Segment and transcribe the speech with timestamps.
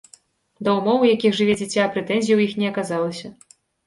[0.67, 3.27] Да ўмоў, у якіх жыве дзіця, прэтэнзій у іх не аказалася.